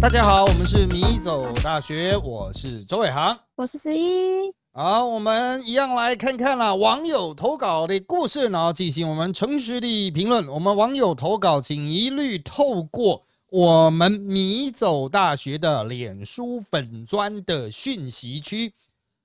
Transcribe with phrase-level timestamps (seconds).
[0.00, 4.50] 大家好，我们是米走大学，我是周伟航，我是十一。
[4.72, 10.48] 好，我们一样来看看啦，网友投稿的故事，然后进行我们诚实的评论。
[10.48, 18.72] 我们网友投稿，请一律透过我们米走大学的脸书粉砖的讯息区，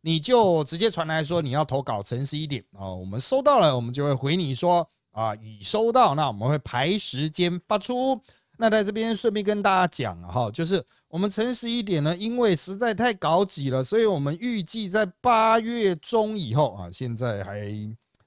[0.02, 2.92] 你就直接传来说你要投稿，诚实一点啊。
[2.94, 8.22] 我们收到了，我们就会回你说啊，已收到，那我们会排时间发出。
[8.58, 17.72] 那在这边顺便跟大家讲哈，就是我们诚实一点呢，因为实在太高级了，所以我们预计在八月中以后啊，现在还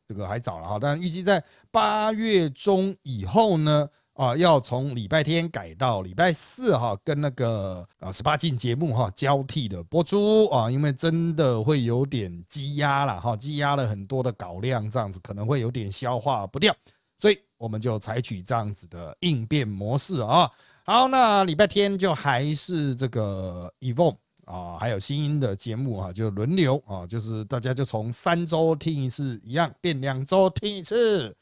[0.06, 16.74] 这个还早了哈，但预计在八月中以后呢，啊，要从礼拜天改到礼拜四哈，跟那个啊十八禁节目哈交替的播出啊，因为真的会有点积压了哈，积压了很多的稿量，这样子可能会有点消化不掉。
[17.18, 20.50] 所以我们就采取这样子的应变模式啊。
[20.84, 31.36] 好，那礼拜天就还是这个 Evo 啊，还有新音的节目啊，就轮流啊，就是大家就从三周听一次一样，变两周听一次。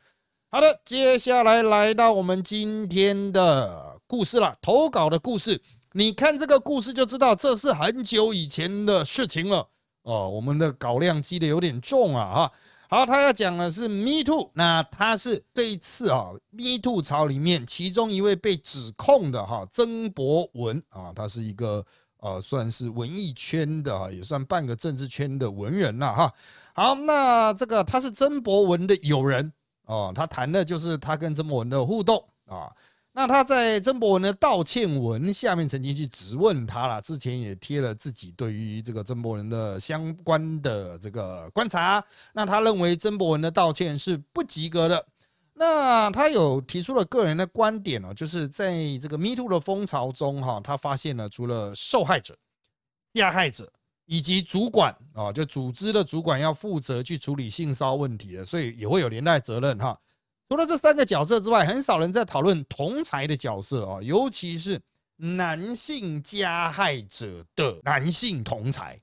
[0.50, 5.62] 好的，接下来来到我们今天的故事了，投稿的故事。
[5.92, 9.68] 你看这个故事就知道，这是很久以前的事情了
[10.02, 10.28] 哦。
[10.28, 12.52] 我们的稿量积的有点重啊哈。
[12.88, 21.84] 好，他要讲的是 Me Too，那他是这一次啊 Me Too 潮里面其中一位被指控的哈曾博文啊，他是一个
[22.18, 26.32] 呃算是文艺圈的，也算半个政治圈的文人了哈。
[26.74, 29.52] 好，那这个他是曾博文的友人
[29.86, 32.70] 哦，他谈的就是他跟曾博文的互动啊。
[33.18, 42.04] 那他在曾博文的道歉文下面曾经去质问他了，之前也贴了自己对于这个曾博文的相关的这个观察。
[42.34, 45.02] 那他认为曾博文的道歉是不及格的。
[45.54, 52.36] 那他有提出了个人的观点哦，就是在这个 Me Too 的风潮中哈，他发现了除了受害者、
[53.14, 53.72] 加害者
[54.04, 59.98] 以及主管啊，就组织的主管要负责去处理性骚问题的，所以也会有连带责任哈。
[60.48, 64.80] 除了这三个角色之外，很少人在讨论同才的角色啊，尤其是
[65.16, 69.00] 男性加害者的男性同才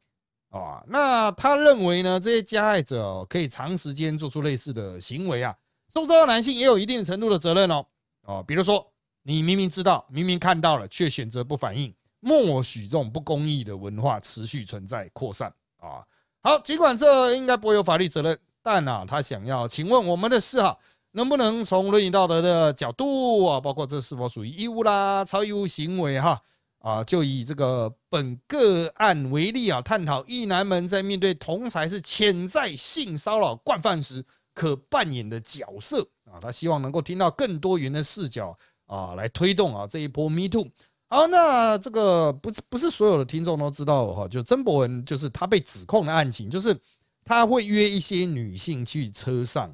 [0.50, 0.82] 啊。
[0.88, 5.54] 那他认为呢，这些加害者可以长时间做出类似的行为啊，
[5.94, 7.86] 周遭的男性也有一定程度的责任哦。
[8.22, 8.90] 哦，比如说
[9.24, 16.06] 你明明知道、明明看到了，却选择不反应，默许这种不公义的文化持续存在、扩散啊。
[16.42, 20.78] 好，尽管这应该不会有法律责任，但啊，他想要请问我们的事哈。
[21.16, 26.42] 能不能从伦理道德的角度啊，包括这是否属于义务啦、超义务行为哈
[26.80, 34.26] 啊，就以这个本个案为例啊，探讨一男们在面对同才是潜在性骚扰惯犯时
[34.56, 38.58] 可扮演的角色啊，他希望能够听到更多元的视角
[38.88, 40.68] 啊，来推动啊这一波 Me Too。
[41.10, 46.76] 好，那这个不是不是所有的听众都知道哈，就曾博文就是他被指控的案情，就是
[47.24, 49.72] 他会约一些女性去车上。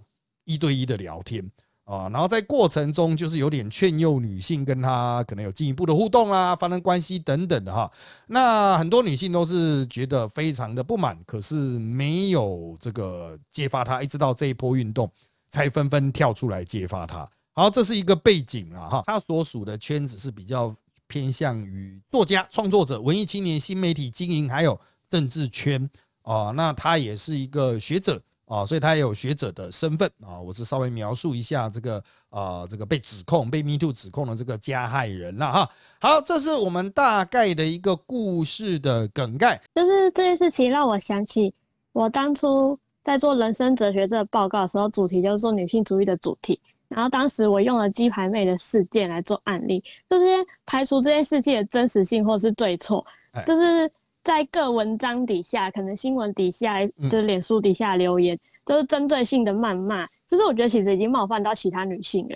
[0.49, 1.47] 一对一的聊天
[1.83, 7.91] 啊，然后在过程中就是有点劝诱女性跟他可能有进一步的互动啊，发生关系等等的哈。
[8.27, 15.11] 那很多女性都是觉得非常的不满，可是没有这个揭发他，一直到这一波运动
[15.49, 17.29] 才纷纷跳出来揭发他。
[17.53, 19.03] 好，这是一个背景了哈。
[19.05, 20.75] 他所属的圈子是比较
[21.07, 25.89] 偏向于作家、创作者、文艺青年、新媒体经营，还有政治圈
[26.23, 26.51] 啊。
[26.55, 28.21] 那他也是一个学者。
[28.49, 30.39] 啊，所以他也有学者的身份啊。
[30.39, 35.69] 我是稍微描述一下这个啊，这个被指控、被 Me Too 指控的这个加害人了哈。
[36.01, 39.61] 好，这是我们大概的一个故事的梗概。
[39.75, 41.53] 就是这件事情让我想起
[41.93, 46.59] 我当初在做人生哲学这个报告的时候，主题就是做女性主义的主题。
[46.87, 50.25] 然后当时我用了鸡排妹的事件来做案例，就是
[50.65, 53.05] 排除这件事件的真实性或是对错，
[53.45, 53.89] 就是。
[54.23, 62.35] 在各文章底下，可能新闻底下，就是脸书底下留言，都是针对性的谩骂，就是我觉得其实已经冒犯到其他女性了。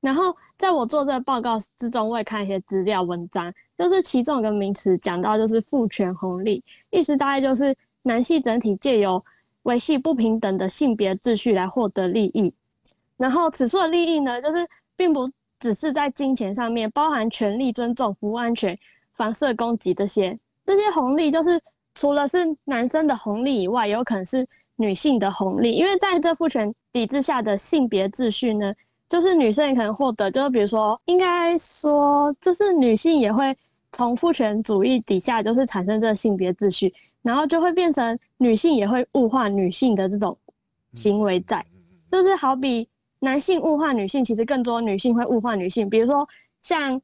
[0.00, 9.24] 然后在我做这个报告之中，我也看一些资料文章，就是其中有个名词讲到，就是父权红利，意思大概就是男性整体借由
[9.62, 12.52] 维系不平等的性别秩序来获得利益。
[13.16, 15.30] 然后此处的利益呢，就是并不
[15.60, 18.76] 只是在金钱上面，包含权利、尊重、服务安全、
[19.16, 20.36] 防射攻击这些。
[20.64, 21.60] 这些红利就是
[21.94, 28.72] 除了是男生的红利以外，有可能是女性的红利，因为在这父权体制下的性别秩序呢，
[29.08, 33.54] 就是女生也可能获得，就是比如说，应该说，就是女性也会
[33.92, 36.92] 从父权主义底下，就是产生这个性别秩序，
[37.22, 40.36] 然后就会变成女性也会物化女性的这种
[40.94, 41.64] 行为在，
[42.10, 42.88] 就是好比
[43.18, 46.26] 男性物化女性，其实更多女性会物化女性，比如说
[46.62, 47.00] 像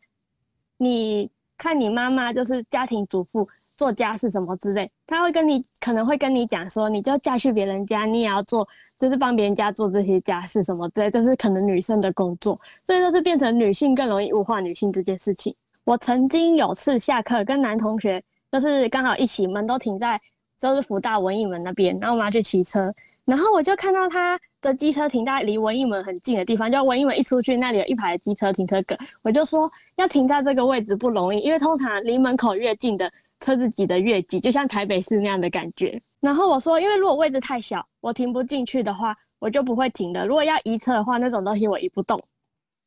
[0.76, 1.28] 你。
[1.58, 3.46] 看你妈妈就是家庭主妇
[3.76, 8.66] 做家事什么之类，他会跟你可能会跟你讲说，你就嫁去别人家，你也要做，
[8.98, 15.54] 就是帮别人家做这些家事什么之类，就是可能女生的工作，所以就是变成女性更容易物化女性这件事情。
[15.84, 20.20] 我曾经有次下课跟男同学，就是刚好一起门都停在
[20.58, 22.92] 就是福大文艺门那边，然后我们要去骑车。
[23.28, 28.96] 然后我就看到他的机车停在离文艺门很近的地方，就文艺门一出去，那里有一排机车停车格。
[29.22, 36.00] 我就说要停在这个位置不容易，因为通常离门口越近的车子挤得越挤，就像台北市那样的感觉。
[36.20, 40.26] 然后我说，因为如果位置太小，我停不进去的话，我就不会停的。
[40.26, 42.18] 如果要移车的话，那种东西我移不动。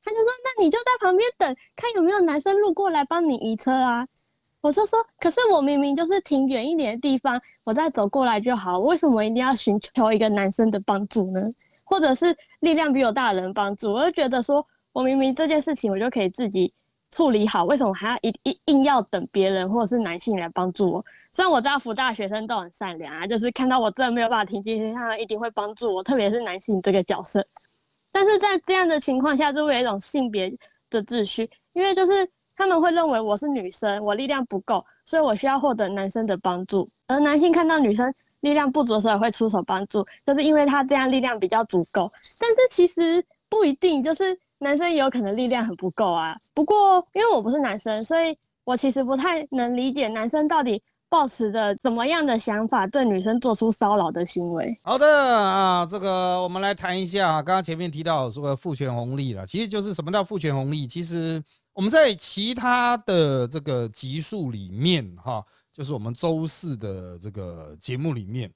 [0.04, 4.08] 他就说，那你就在旁边等，看有没有男生路过来帮你移车啊。
[4.62, 11.42] 我就说，可是我明明就是停远一点的地方，我再走过来就好，为什么一定要寻求一个男生的帮助呢？
[11.84, 13.92] 或者是力量比我大的人帮助？
[13.92, 14.64] 我就觉得说，
[14.94, 16.72] 我明明这件事情我就可以自己
[17.10, 21.06] 处理好，为什么还要一一硬要等别人或者是男性来帮助我？
[21.34, 27.44] 虽然我知道福大学生都很善良啊，就是看到我真的没有办法停进去，他们一定会帮助我，特别是男性这个角色。
[28.12, 30.54] 但是在这样的情况下，就会有一种性别
[30.92, 32.30] 的秩序，因为就是。
[32.62, 36.88] 他们会认为我是女生，我力量不够，所以我需要获得男生的帮助。
[37.08, 42.12] 而男性看到女生力量不足的时候，会出手帮助，就是因为他这样力量比较足够。
[42.40, 46.38] 但是其实不一定，就是男生也有可能力量很不够啊。
[46.54, 50.80] 不过因为我不是男生，所以我其实不太能理解男生到底
[51.10, 54.78] 抱持着怎么样的想法，对女生做出骚扰的行为。
[54.84, 60.86] 好的啊，这个我们来谈一下，刚刚前面提到说父权红利了，其实就是什么叫父权红利？
[60.86, 61.42] 其实。
[61.82, 65.44] 我们在其他的这个集数里面，哈，
[65.74, 68.54] 就是我们周四的这个节目里面，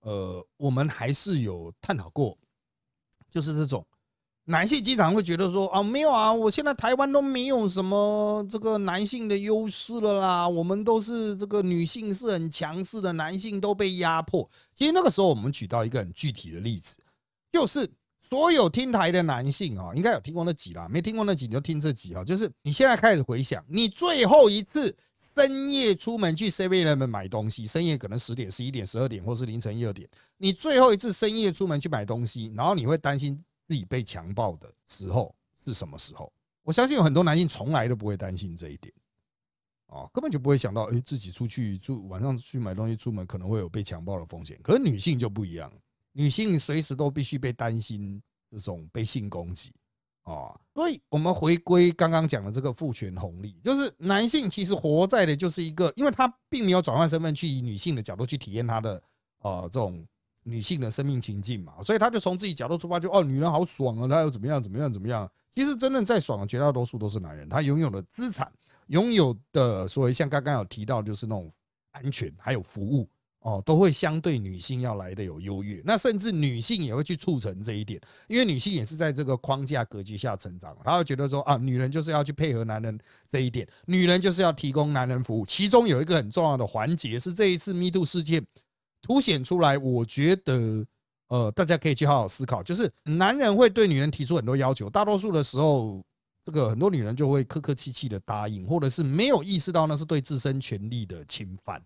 [0.00, 2.36] 呃，我们还是有探讨过，
[3.30, 3.86] 就是这种
[4.46, 14.50] 男性经常会觉得说啊，没有啊，我现在台湾都没有什么这个男性的优势了啦，我们都是这个女性是很强势的，男性都被压迫。
[14.74, 16.98] 其实那个时候我们举到一个很具体的例子，
[17.52, 17.88] 就是。
[18.26, 22.24] 所有听台的男性啊，应该有听过那集啦，没听过那集你就听这集啊。
[22.24, 33.38] 就是你现在开始回想，你最后一次深夜出门去 Seven 买东西，深夜可能十点、十一点、十二点，或是凌晨一二点，你最后一次深夜出门去买东西，然后你会担心
[33.68, 36.32] 自己被强暴的时候是什么时候？
[36.62, 38.90] 我相信有很多男性从来都不会担心这一点，
[39.88, 44.58] 哦，根本就不会想到，哎，自己出去住晚上去买东西出门可能会有被强暴的风险。
[44.62, 45.70] 可是女性就不一样。
[46.14, 48.20] 女性随时都必须被担心
[48.50, 49.70] 这种被性攻击
[50.22, 59.02] 啊，所以我们回归刚刚讲的这个父权红利，就是男性其实活在的就是一个，因为他并没有转换身份去以女性的角度去体验他的
[59.40, 60.02] 呃这种
[60.44, 65.30] 女性的生命情境嘛，所以他就从自己角度出发，就哦女人好爽啊，她又怎么样怎么样怎么样？
[65.52, 68.50] 其实真正在爽的绝大多数都是男人，他拥有的资产，
[68.86, 71.52] 拥有的所谓像刚刚有提到就是那种
[71.92, 73.08] 安全还有服务。
[73.44, 82.98] 哦，都会相对女性要来的有优越，那甚至女性也会去促成这一点，因为女性也是在这个框架格局下成长，她会觉得说啊，女人就是要去配合男人
[83.30, 85.44] 这一点，女人就是要提供男人服务。
[85.44, 88.42] 其中有一个很重要的环节是这一次 Me Too 事件
[89.02, 90.86] 凸显出来，我觉得
[91.28, 96.02] 呃，大家可以去好好思考，就是男人会对女人提出很多要求，大多数的时候，
[96.46, 101.82] 这个很多女人就会客客气气的答应，或者是没有意识到那是对自身权利的侵犯。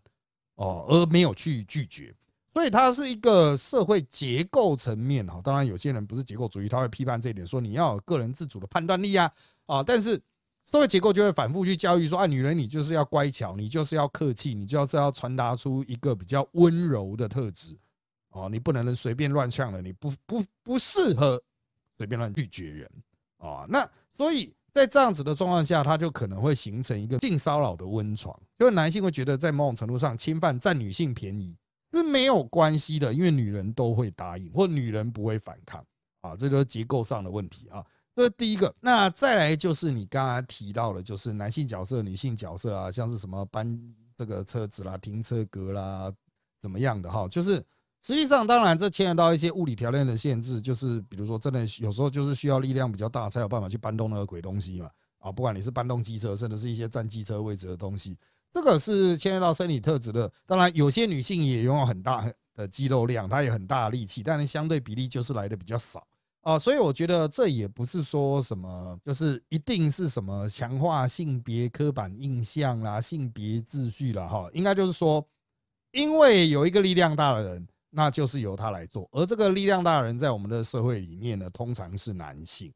[0.58, 2.12] 哦，而没有去拒绝，
[2.52, 5.40] 所以它是一个社会结构层面哈。
[5.40, 9.32] 当然，有些人不是结构主义，他会批判这一点，说你要有个人自主的判断力啊
[9.66, 9.84] 啊！
[9.84, 10.20] 但是
[10.64, 17.78] 社会结构就会反复去教育说，啊，女人你就是要乖巧，你就是要客气，你就是要传达出一个比较温柔的特质
[18.30, 21.40] 哦，你不能随便乱呛了，你不不不适合
[21.96, 22.90] 随便乱拒绝人
[23.38, 23.64] 啊。
[23.68, 24.52] 那所以。
[24.72, 31.56] 在这样子的状况下，他就可能会形成一个性骚扰的温床，因为男性会觉得在某种程度上侵犯占女性便宜
[31.92, 35.84] 是没有关系的，因为女人都会答应，或女人不会反抗
[36.20, 37.84] 啊，这就是结构上的问题啊。
[38.14, 38.74] 这是第一个。
[38.80, 43.78] 那再来就是你刚刚提到的，就是男性角色、女性角色啊，像是什么搬
[44.16, 46.12] 这个车子啦、停车格啦，
[46.60, 47.64] 怎么样的哈，就是。
[48.00, 54.88] 实际上，当然这牵扯到一些物理条件的限制，就是比如说，真的有时候就是需要力量比较大，才有办法去搬动那个鬼东西嘛。
[55.18, 58.16] 啊，不管你是搬动机车，甚至是一些占机车位置的东西，
[58.52, 60.32] 这个是牵扯到生理特质的。
[60.46, 62.24] 当然，有些女性也拥有很大
[62.54, 66.06] 的肌肉量，她也很大的力气，但是相对比例就是来的比较少
[66.42, 66.56] 啊。
[66.56, 75.26] 所以我觉得这也不是说什么，就是一定是什么强化性别刻板印象啦、性别秩序啦，哈，应该就是说，
[75.90, 77.66] 因为有一个力量大的人。
[77.98, 82.72] 那就是由他来做，而这个力量大的人在我们的社会里面呢，通常是男性。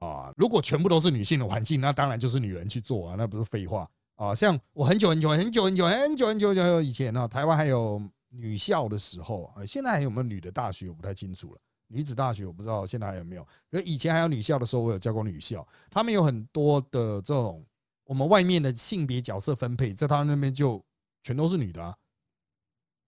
[0.00, 0.32] 啊。
[0.36, 3.88] 如果全部都是女性的环境，那当然就是女人去做啊，那不是废话。
[4.16, 11.60] 啊，像我很久很久很久很久很久很久很久以前呢，台湾还有女校的时候啊，现在还有没有女的大学我不太清楚了。
[11.86, 17.64] 女子大学我不知道现在还有没有，可以前还有女校的时候，我有教过女校，他们有很多的这种
[18.04, 20.84] 我们外面的性别角色分配，在他们那边就
[21.22, 21.96] 全都是女的啊，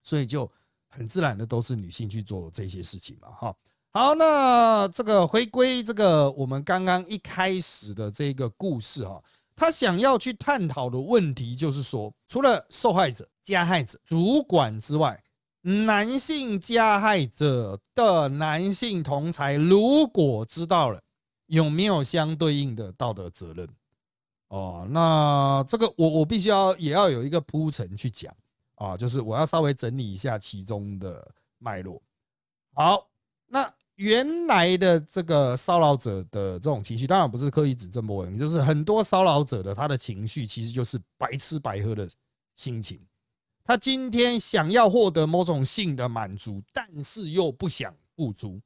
[0.01, 0.49] 所以就
[0.89, 3.55] 很自然的都是女性去做这些事情嘛，哈。
[3.91, 9.23] 好，那这个回归这个我们刚刚一开始的这个故事哈，
[9.55, 15.23] 他想要去探讨的问题就是说，除了受害者、加害者、主管之外。
[15.61, 21.01] 男性加害者的男性同才，如果知道了，
[21.47, 23.67] 有没有相对应的道德责任？
[24.47, 28.33] 哦，那这个我我必须要也要有一个铺陈去讲
[28.79, 32.01] 啊，就是我要稍微整理一下其中的脉络。
[32.73, 33.09] 好，
[33.47, 42.09] 那原来的这个骚扰者的这种情绪，当然不是刻意指正某人，就是很多骚扰者的他的情绪，其实就是白吃白喝的
[42.55, 43.05] 心情。
[43.65, 48.61] 他今天想要获得某种性的满足，但是又不想付出，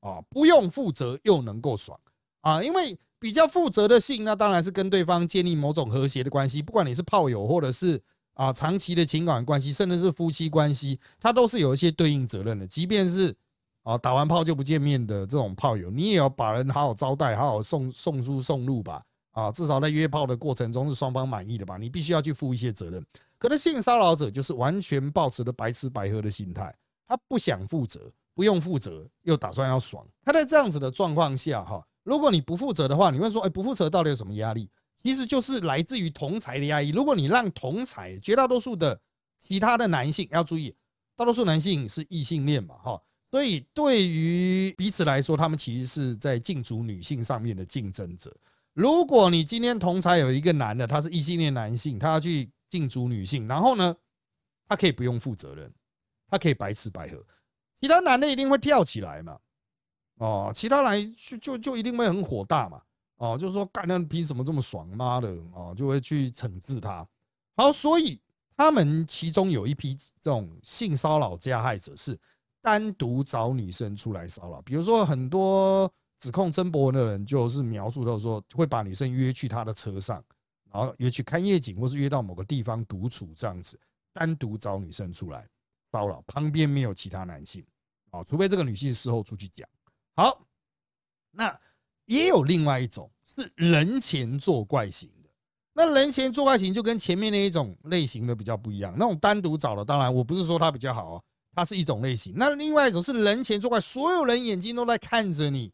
[0.00, 1.98] 啊，不用负责又能够爽
[2.42, 8.00] 啊，因为比较负责的性，那当然是跟对方建立某种和谐的关系，不管你是炮友或者是
[8.34, 12.66] 啊长期的情感关系，甚至是夫妻关系，它都是有一些对应责任的。
[12.66, 13.34] 即便是
[13.82, 23.04] 啊打完炮就不见面的这种炮友，你也要把人好好招待，好好送送出送入吧，啊，至少在约炮的过程中是双方满意的吧，你必须要去负一些责任。
[23.38, 26.74] 可能性骚扰者就是完全抱持的白吃白喝的心态，
[27.06, 30.06] 他不想负责，不用负责，又打算要爽。
[30.24, 34.68] 他在这样子的状况下，哈，如果你不负责的话，你会说，哎，不负责到底有什么压力？
[35.04, 36.88] 其实就是来自于同才的压力。
[36.88, 39.00] 如果你让同才绝大多数的
[39.38, 40.74] 其他的男性要注意，
[41.14, 48.36] 大多数男性是异性恋嘛，哈，所以对于彼此来说，他们其实是在竞逐女性上面的竞争者。
[48.72, 52.50] 如果你今天同才有一个男的，他是异性恋男性，他要去。
[52.66, 53.94] 禁足女性，然后呢，
[54.66, 55.72] 他可以不用负责任，
[56.28, 57.24] 他可以白吃白喝，
[57.80, 59.38] 其他男的一定会跳起来嘛，
[60.16, 62.82] 哦，其他男就就就一定会很火大嘛，
[63.16, 67.06] 哦，就是说干那凭什么这么爽，妈的，哦，就会去惩治他。
[67.56, 68.20] 好，所以
[68.56, 72.18] 他们其中有一批这种性骚扰加害者是
[72.60, 80.22] 单独找女生出来骚扰，比如说很多指控曾博文的人，就是描述到说会把女生约去他的车上。
[80.72, 83.78] 然后约去看夜景，或是约到某个地方独处这样子，
[84.12, 85.48] 单独找女生出来
[85.92, 87.64] 骚扰，旁边没有其他男性
[88.10, 89.68] 啊，除非这个女性事后出去讲。
[90.16, 90.44] 好，
[91.30, 91.56] 那
[92.06, 95.30] 也有另外一种是人前作怪型的，
[95.72, 98.94] 那人前作怪型就跟前面那一种类型的比较不一样。
[98.98, 102.34] 那种单独找的，当然我不是说它比较好哦，它是一种类型。
[102.36, 105.72] 那另外一种是人前作怪，所有人眼睛都在看着你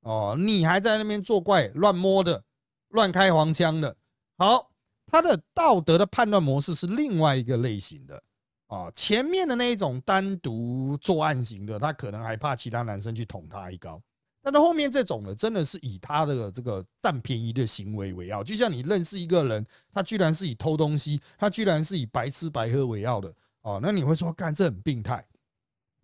[0.00, 2.42] 哦，你还在那边作怪、乱摸的、
[2.88, 3.96] 乱开黄腔的。
[4.36, 4.70] 好，
[5.06, 8.22] 他的道德的判断模式是另外一个类型的
[8.66, 8.90] 啊。
[8.94, 14.02] 前面的那一种单独作案型的，他可能还怕其他男生去捅他一刀。
[14.44, 18.44] 但是后面这种呢，真的是以他的这个占便宜的行为为傲。
[18.44, 25.26] 就像你认识一个人，他居然是以偷东西，他居然是以白吃白喝为傲的哦，那你会说，干这很病态。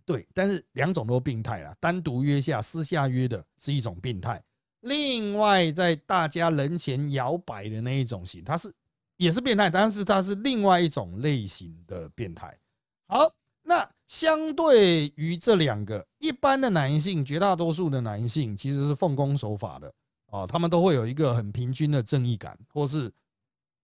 [0.06, 1.76] 对，但是两种都病态啊。
[1.78, 4.42] 单独约下、私下约的是一种病态。
[4.80, 8.72] 另外，在大家人前摇摆的那一种型，他是
[9.18, 12.58] 也是变态，但是他是另外一种类型的变态。
[13.06, 13.30] 好，
[13.62, 19.94] 那相对于这两个，一般的男性，绝大多数的男性其实是奉公守法的
[20.26, 23.08] 啊，他们都会有一个很平均的正义感，或是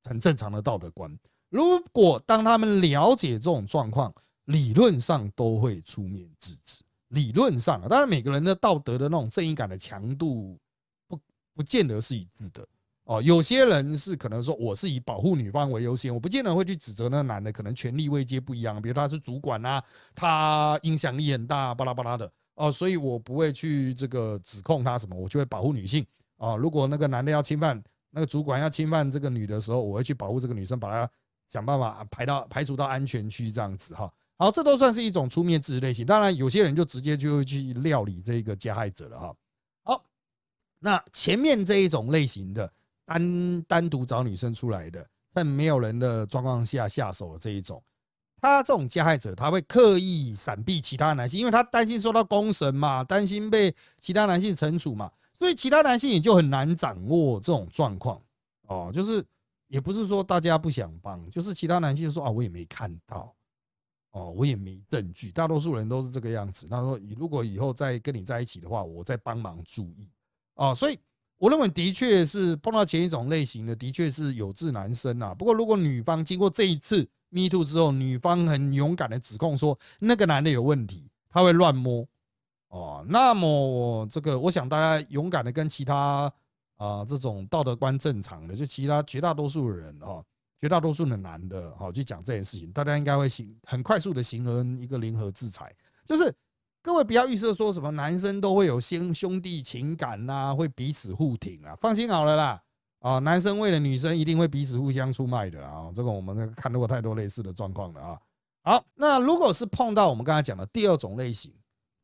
[0.02, 1.16] 很正常的道德观。
[1.48, 4.12] 如果当他们了解这种状况，
[4.46, 6.82] 理论上都会出面制止。
[7.10, 10.58] 理论上啊，当然每个人的道德的那种正义感的强度。
[11.54, 12.66] 不见得是一致的
[13.06, 19.82] 哦，有些人是可能说我是以保护女方为优先，我不见得会去指责那个男的，可能权力位阶不一样，比如他是主管啊，
[20.12, 26.04] 他影响力很大，巴拉巴拉的哦，所以我不会去这个指控他什么，我就会保护女性
[26.36, 26.56] 啊。
[26.56, 31.08] 如果那个男的要侵犯那个主管要侵犯这个女的时候，我会去保护这个女生，把她
[31.46, 34.12] 想办法排到排除到安全区这样子哈。
[34.36, 36.04] 好，这都算是一种出面制类型。
[36.04, 39.34] 当然，有些人就直接就会去料理这个加害者了哈。
[39.84, 40.04] 好
[40.80, 42.70] 那前面这一种类型的
[43.06, 47.82] 单单独找女生出来的，在没有人的状况下下手的这一种，
[48.40, 58.20] 他这种加害者他会刻意闪避其他男性，因为他担心受到公审嘛，担心被其他男性惩处嘛，所以其他男性也就很难掌握这种状况
[58.62, 58.90] 哦。
[58.92, 59.24] 就是
[59.68, 63.34] 也不是说大家不想帮，就是其他男性说啊，我也没看到
[64.10, 66.66] 哦，我也没证据，大多数人都是这个样子。
[66.68, 70.08] 他说，如果以后再跟你在一起的话，我再帮忙注意。
[70.54, 70.98] 哦，所以
[71.38, 75.34] 我认为的确是碰到前一种类型的，的确是有志男生啊。
[75.34, 82.06] 不过，如果女方经过这一次 Me Too 之后，女方很勇敢的指控说那个男的有问题，他会乱摸
[82.68, 86.32] 哦，那么这个我想大家勇敢的跟其他
[86.76, 90.24] 啊这种道德观正常的，就其他绝大多数人哦，
[90.58, 95.70] 绝大多数的男的哦去讲这件事情，大家应该会行很快速的形成一个联合制裁，
[96.06, 96.34] 就是。
[96.86, 102.62] 各位不要预设说什么男生都会有兄兄弟情感呐，会彼此互挺啊，放心好了啦。
[103.00, 108.20] 啊，男生为了女生一定会彼此互相出卖的啊，这个我们看到过太多类似的状况了啊。
[108.62, 111.52] 好，那如果是碰到我们刚才讲的第二种类型，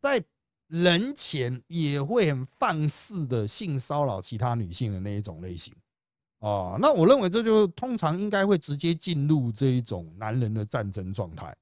[0.00, 0.20] 在
[0.66, 5.72] 人前也会很放肆的性骚扰其他女性的那一种类型，
[6.40, 11.56] 哦，那我认为这就通常应该会直接进入这一种男人的战争状态，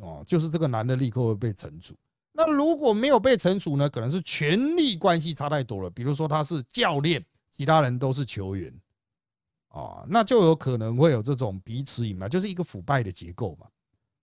[0.00, 1.94] 哦，就是这个男的立刻会被惩处。
[2.36, 3.88] 那如果没有被惩处呢？
[3.88, 5.88] 可能是权力关系差太多了。
[5.88, 7.24] 比如说他是教练，
[7.56, 8.74] 其他人都是球员，
[9.68, 13.68] 啊，那就有可能会有这种彼此隐瞒，就是一个腐败的结构嘛，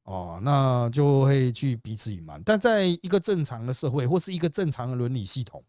[0.04, 2.44] 哦，那就会去彼此隐瞒。
[2.44, 5.64] 但在一个正常的社会或是一个正常的伦理系统，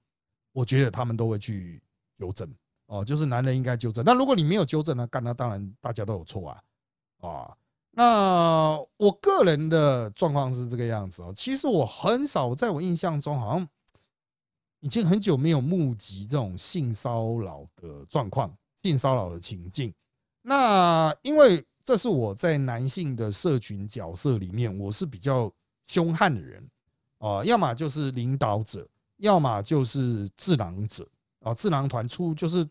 [0.53, 1.81] 我觉得他们都会去
[2.19, 2.53] 纠正，
[2.87, 4.05] 哦，就是男人应该纠正。
[4.05, 5.07] 那如果你没有纠正呢？
[5.07, 6.63] 干那当然大家都有错啊，
[7.21, 7.57] 啊。
[7.95, 11.31] 那我个人的状况是这个样子哦。
[11.37, 13.69] 其实我很少，在我印象中，好像
[14.81, 19.93] 已经很久没有目击这种性骚扰的状况、性骚扰的情境。
[20.41, 25.53] 那因为这是我在男性的社群角色里面，我是比较
[25.85, 26.67] 凶悍的人
[27.19, 31.07] 啊，要么就是领导者，要么就是智囊者
[31.41, 32.67] 啊，智囊团出就是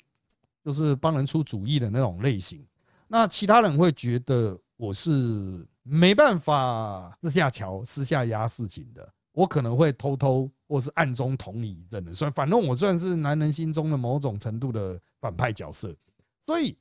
[0.65, 2.65] 就是帮人出主意的那种类型。
[3.07, 4.59] 那其他人会觉得。
[4.81, 12.11] 我是没办法私下瞧、私下压事情的，我可能会偷偷或是暗中捅你一阵的。
[12.11, 15.96] 所以，反正我算是男人心中的某种程度的反派角色，
[16.44, 16.75] 所以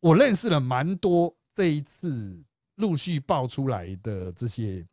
[0.00, 2.42] 我认识了蛮多这一次
[2.74, 4.84] 陆续爆出来的这些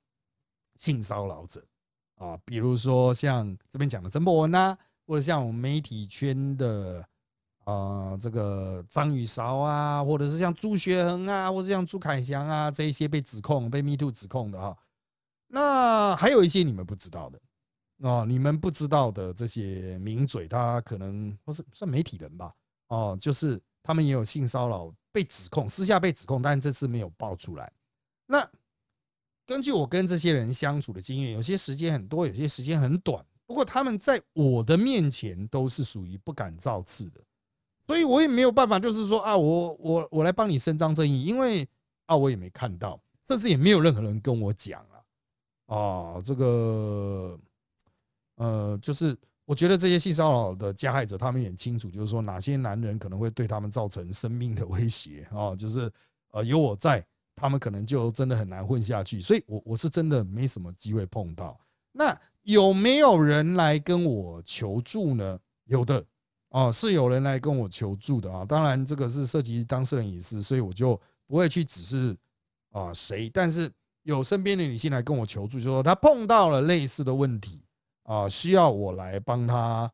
[0.75, 1.65] 性骚扰者
[2.17, 7.03] 啊，比如说像这边讲的曾博文啊，或者像我们媒体圈的。
[7.63, 14.77] 啊，这个张雨韶啊，或者是像朱学恒啊，或者像朱凯翔啊，这一些被指控、被 Me Too 指控的哈，
[15.47, 17.39] 那还有一些你们不知道的
[17.97, 22.51] 哦，你们不知道的这些名嘴，他可能或是算媒体人吧，
[22.87, 27.71] 哦，就是他们也有性骚扰被指控，私下被指控，但这次没有爆出来。
[28.25, 28.49] 那
[29.45, 37.21] 根据我跟这些人相处的经验，有些时间很多，有些时间很短，不过他们在我的面前都是属于不敢造次的。
[37.87, 41.67] 所以我也没有办法，就是说啊，我我我来帮你伸张正义，因为
[42.05, 44.85] 啊，我也没看到，甚至也没有任何人跟我讲
[45.67, 47.37] 啊，啊，这个
[48.35, 55.91] 呃，就是我觉得这些性骚扰的加害者，他们也清楚，就是说哪些男人可能会对他们造成生命的威胁啊，就是
[56.31, 59.19] 呃有我在，他们可能就真的很难混下去。
[59.19, 61.59] 所以，我我是真的没什么机会碰到。
[61.91, 65.37] 那有没有人来跟我求助呢？
[65.65, 66.05] 有的。
[66.51, 72.15] 哦，是有人来跟我求助的啊，当然这个是涉及当事人隐私，所以我就不会去指示
[72.71, 73.29] 啊谁。
[73.29, 73.71] 但是
[74.03, 77.61] 有身边的女性来跟我求助，就说她碰到了类似的问题
[78.03, 79.89] 啊，需要我来帮她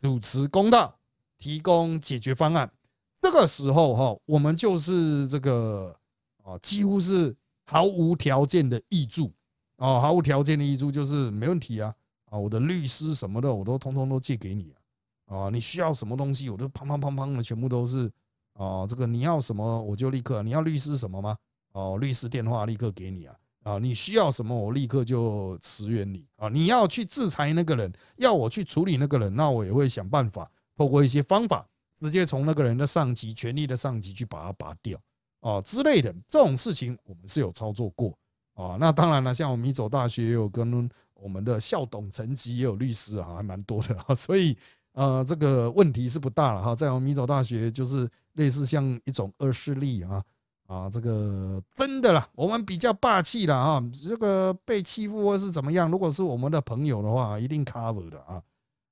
[0.00, 0.98] 主持公道，
[1.38, 2.70] 提供解决方案。
[3.18, 5.98] 这个时候哈，我们就是这个
[6.42, 9.32] 啊，几乎是毫无条件的义助
[9.76, 11.94] 啊，毫无条件的义助就是没问题啊
[12.26, 14.83] 啊，我的律师什么的我都通通都借给你啊。
[15.26, 18.10] 啊，你需要什么东西，我都砰砰砰砰的，全部都是
[18.52, 18.86] 啊。
[18.86, 20.42] 这个你要什么，我就立刻。
[20.42, 21.36] 你要律师什么吗？
[21.72, 23.34] 哦，律师电话立刻给你啊。
[23.64, 26.50] 啊，你需要什么，我立刻就驰援你啊。
[26.50, 31.66] 你要去制裁那个人，要我去处理那个人，那我也会想办法，透过一些方法，
[31.98, 35.00] 直接从那个人的上级、权力的上级去把他拔掉
[35.40, 36.14] 啊之类的。
[36.28, 38.14] 这种事情我们是有操作过
[38.52, 38.76] 啊。
[38.78, 44.54] 那当然了，像我们米走大学也有跟我们的校董层级也有律师啊，还蛮多的啊，所以。
[44.94, 50.22] 呃，这个问题是不大了哈，在我们米走大学就是类似像一种恶势力啊
[50.66, 58.40] 啊，这个真的啦，我们比较霸气了啊，这个被欺负或是怎么样，如果是我们的朋友的话，一定 cover 的啊。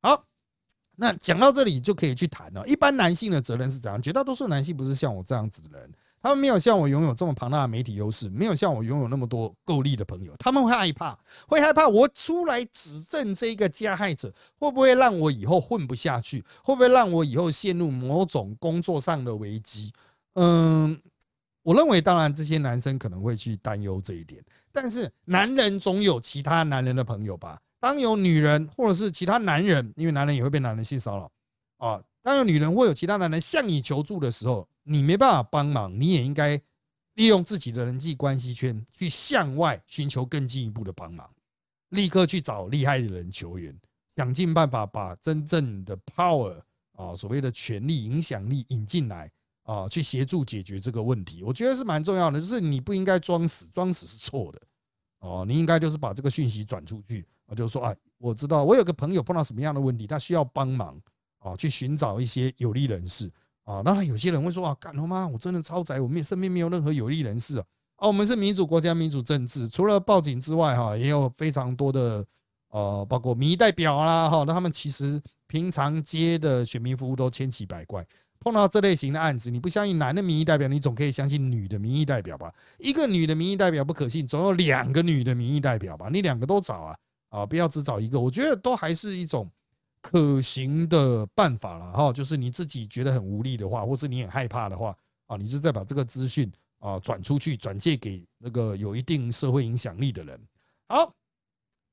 [0.02, 0.24] 好，
[0.96, 2.66] 那讲到这里就可以去谈了。
[2.66, 4.02] 一般男性的责任是怎样？
[4.02, 5.92] 绝大多数男性不是像我这样子的人。
[6.22, 16.44] 他们没有像我拥有这么庞大的媒体优势，没有像我拥有那么多够力的朋友，他们会害怕，会害怕我出来指证这个加害者，会不会让我以后混不下去？
[16.62, 19.92] 会不会让我以后陷入某种工作上的危机？
[20.34, 20.96] 嗯，
[21.64, 27.60] 我认为，当然这些男生可能会去担忧这一点，但是男人总有其他男人的朋友吧？
[27.80, 31.30] 当有女人或者是其他男人，因为男人也会被男人性骚扰
[31.78, 32.00] 啊。
[32.22, 36.60] 当有女人或有其他男人向你求助的时候，你没办法帮忙，你也应该
[37.14, 41.30] 利用自己的人际关系圈去向外寻求更进一步的帮忙，
[41.90, 43.78] 立刻去找厉害的人求援，
[44.16, 46.60] 想尽办法把真正的 power
[46.92, 49.30] 啊，所谓的权力、影响力引进来
[49.62, 51.42] 啊，去协助解决这个问题。
[51.42, 54.60] 我觉得是蛮重要的，就是你不应该装死，装死是错的
[55.20, 61.00] 哦，你应该就是把这个讯息转出去啊，就是说啊，我知道我有个朋友碰到什么样的问题，他需要帮忙。
[61.44, 63.28] 啊，去寻找一些有利人士
[63.64, 63.82] 啊。
[63.82, 65.28] 当然，有些人会说啊，干了吗？
[65.28, 67.64] 我真的超载，我们身边没有任何有利人士啊。
[67.96, 72.24] 啊，我们是民主国家，民主政治，除了报警之外，哈，也有非常多的
[72.70, 78.04] 呃，包括民意代表啦，哈，那他们其实平常接的选民服务都千奇百怪。
[78.40, 82.52] 碰到这类型的案子，你不相信男的民意代表，你总可以相信女的民意代表吧？
[82.80, 86.08] 一个女的民意代表不可信，总有两个女的民意代表吧？
[86.12, 86.96] 你两个都找啊，
[87.28, 88.18] 啊，不要只找一个。
[88.18, 89.48] 我觉得都还是一种。
[90.02, 94.94] 可行的办法了哈，就是你自己觉得很无力的话，或是你很害怕的话
[95.26, 100.38] 啊，你是在把这个资讯啊转出去，转借给那个有一定社会影响力的人。
[100.88, 101.14] 好，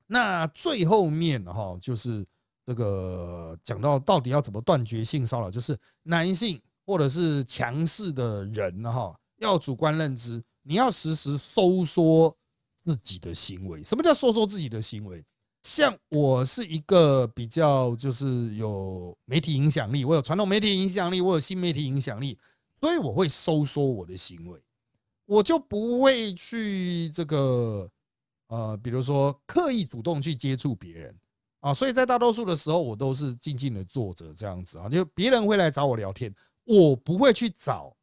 [0.08, 2.26] 那最后面哈，就是
[2.66, 12.36] 这个讲到到底要怎么断绝性骚扰，就是男性或者是强势的人哈，要主观认知，你要时时收缩
[12.82, 13.84] 自己的行为。
[13.84, 15.24] 什么叫收缩自己的行为？
[15.62, 22.38] 像我是一个比较就是有媒体影响力，我有传统媒体影响力，我有新媒体影响力，
[22.78, 24.58] 所以我会收缩我的行为，
[25.26, 27.88] 我就不会去这个
[28.48, 31.14] 呃，比如说刻意主动去接触别人
[31.60, 37.94] 啊，所以在大多数的时候，我都是静静的坐着这样子啊，就别人会来找我聊天，我不会去找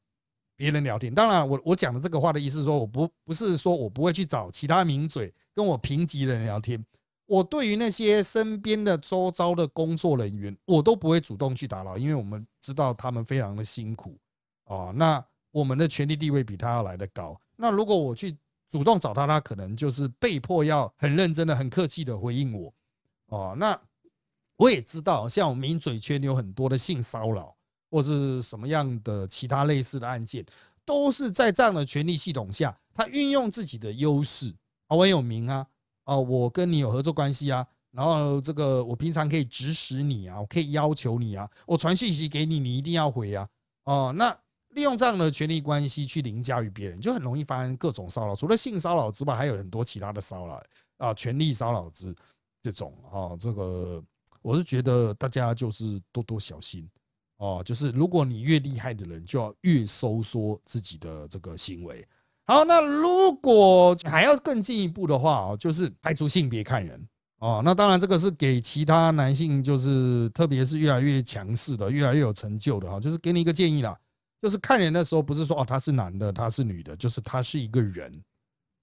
[0.55, 1.13] 别人聊天。
[1.13, 6.85] 当然，我我讲的这个话的意思是，说我不不是说我不会去找其他名嘴跟我平级的人聊天。
[7.27, 14.17] 我对于那些身边的周遭的工作人员，我都不会主动去打扰，因为我们知道他们非常的辛苦
[14.63, 14.91] 啊。
[14.95, 17.39] 那我们的权力地位比他要来的高。
[17.57, 18.37] 那如果我去
[18.69, 22.73] 主动找他，他可能就是被迫要很认真的、很客气的回应我
[23.27, 23.55] 哦。
[23.57, 23.77] 那
[24.55, 27.55] 我也知道，像我们名嘴圈有很多的性骚扰
[27.91, 30.45] 或是什么样的其他类似的案件，
[30.85, 34.55] 都是在这样的权力系统下，他运用自己的优势
[34.87, 35.67] 啊，我有名啊。
[36.07, 43.47] 哦，我跟你有合作关系啊，然后这个我平常可以指使你啊，我可以要求你啊，我传信息给你，你一定要回啊。
[43.83, 44.35] 哦，那
[44.69, 48.33] 利用这样的权力关系去凌驾于别人，就很容易发生各种骚扰。
[48.33, 50.63] 除了性骚扰之外，还有很多其他的骚扰
[50.97, 52.15] 啊，权力骚扰之
[52.61, 54.01] 这种啊，这个
[54.41, 56.89] 我是觉得大家就是多多小心
[57.35, 57.61] 哦。
[57.65, 62.07] 就是如果你越厉害的人，就要越收缩自己的这个行为。
[62.49, 67.05] 好，那如果还要更进一步的话哦，就是排除性别看人
[67.39, 67.61] 哦。
[67.63, 73.93] 那当然，这个是给其他男性，就是特别是越来越强势的、越来越有成就的哈，就是给你一个建议啦，
[74.41, 78.23] 就是看人的时候，不是说哦他是男的，他是女的，就是他是一个人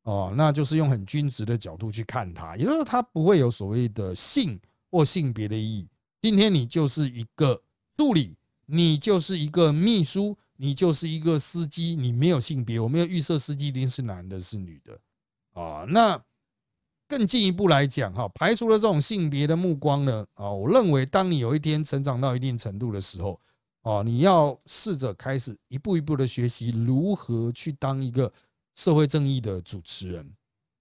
[0.03, 5.88] 哦，那就是用很均值的角度去看他，也就是说他不会有所谓的性或性别的意义。
[6.20, 7.62] 今天你就是一个
[7.96, 10.37] 助理，你就是一个秘书。
[10.57, 14.99] 你就是一个司机，你没有性别，我没有预设司机一定是男的，是女的
[15.53, 15.85] 啊。
[15.88, 16.23] 那
[17.09, 23.40] 更进一步来讲，哈，排除了这种性别的目光呢，啊，我认为当你有一天成长到一定程度的时候，
[23.83, 28.33] 啊，你要试着开始一步一步的学习如何去当一个
[28.75, 30.33] 社会正义的主持人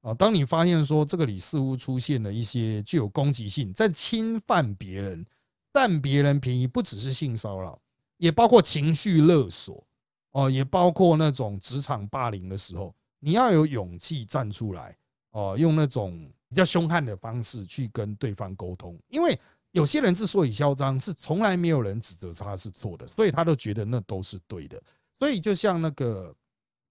[0.01, 0.13] 啊。
[0.13, 5.25] 当你发现说这个里似乎出现了一些具有攻击性，在侵犯别人、
[5.73, 7.81] 占别人便宜，不只是性骚扰。
[8.23, 9.85] 也包括情绪勒索，
[10.31, 14.97] 哦，也包括那种职场霸凌的时候，你要有勇气站出来，
[15.31, 18.97] 哦，用那种比较凶悍的方式去跟对方沟通。
[19.09, 19.37] 因为
[19.71, 24.81] 有些人之所以嚣张，是从来没有人指责他是错的，所以他都觉得那都是对的。
[25.19, 26.33] 所以就像那个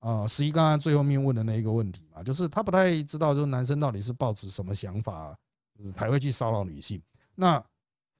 [0.01, 5.35] 啊，十一刚刚最后面问的那一个问题嘛，就是他不太知道，就是男生到底是抱持什么想法，
[5.97, 7.01] 才会去骚扰女性。
[7.35, 7.64] 那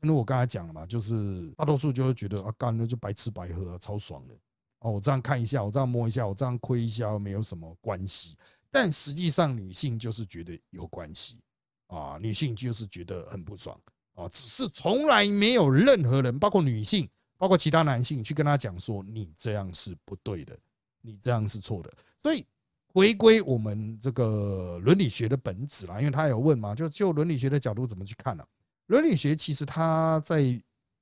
[0.03, 4.35] 因为我刚才讲了嘛，就是大多数就会觉得啊，干了就白吃白喝，超爽的
[4.81, 4.91] 哦。
[4.91, 8.37] 我这样看一下，我这样摸一下，我这样窥一下，没有什么关系。
[8.71, 11.39] 但实际上，女性就是觉得有关系
[11.87, 13.79] 啊，女性就是觉得很不爽
[14.15, 14.29] 啊。
[14.29, 20.59] 只是从来没有任何人，包括女性，包括其他男性，去跟他讲说你这样是不对的，
[21.01, 21.93] 你这样是错的。
[22.21, 22.45] 所以
[22.93, 28.45] 回归我们这个伦理学的本质啦，因为他有问嘛，就就伦理学的角度怎么去看呢？
[28.93, 30.43] 伦理学其实它在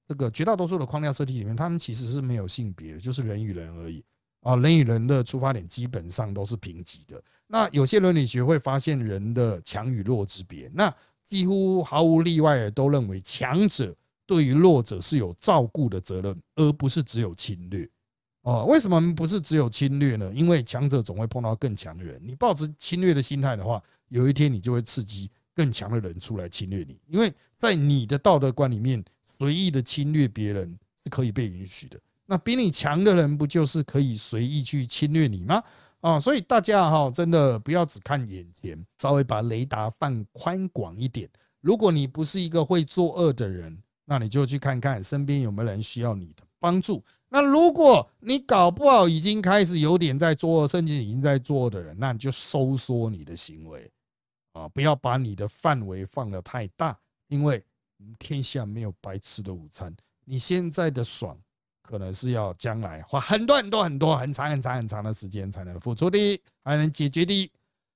[0.07, 4.05] 这个绝大多数的框架设计里面，他们其实是没有性别的，就是人与人而已
[4.43, 4.55] 啊。
[4.55, 7.21] 人与人的出发点基本上都是平级的。
[7.49, 13.93] 那有些伦理学会发现人的强与弱之别，那几乎毫无例外的都认为强者
[14.25, 17.89] 对于弱者是有照顾的责任，而不是只有侵略。
[18.43, 20.33] 哦，为什么不是只有侵略呢？
[20.33, 22.21] 因为强者总会碰到更强的人。
[22.25, 26.99] 你抱着侵略的心态的话，有一天你就会刺激更强的人出来侵略你。
[27.09, 29.05] 因为在你的道德观里面，
[29.39, 31.99] 随意的侵略别人是可以被允许的。
[32.27, 35.63] 那比你强的人，不就是可以随意去侵略你吗？
[36.01, 41.29] 啊，所以大家哈，真的不要只看眼前，稍微把雷达放宽广一点。
[41.61, 47.05] 如果你不是一个会作恶的人，那你就去看看身边有没有人需要你的帮助。
[47.29, 53.91] 那如果你搞不好已经开始有点在作恶，甚至已经在作恶的人，那你就收缩你的行为
[54.53, 57.65] 啊，不要把你的范围放得太大，因为
[58.19, 59.95] 天下没有白吃的午餐。
[60.25, 61.37] 你现在的爽，
[61.83, 67.51] 可能是要将来花很多很多很多很长很长很长的时间才能付出的，才能解决的。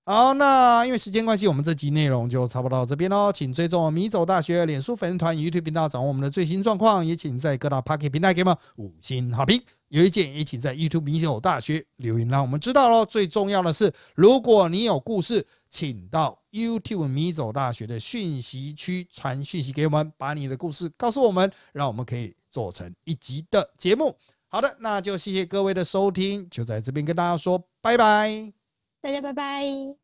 [0.07, 3.33] 好，那因为时间关系，我们这集内容就差不多到这边喽。
[3.33, 7.05] 请追踪米走大学脸书粉丝团、YouTube 频道，掌握我们的最新状况。
[7.05, 9.63] 也请在各大 Pocket 平台给我们五星好评。
[9.95, 13.07] 有意见也请在 YouTube 米走大学留言，让我们知道喽。
[13.07, 24.17] 最重要的是，如果你有故事，请到 YouTube 米走大学的讯息区传讯息给我们，把你的故事告诉我们，让我们可以做成一集的节目。
[24.49, 28.53] 好的，那就谢谢各位的收听，就在这边跟大家说拜拜。
[29.01, 30.04] 大家拜拜。